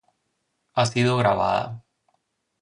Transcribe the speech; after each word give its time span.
Ha 0.73 0.87
sido 0.87 1.15
grabada. 1.15 1.83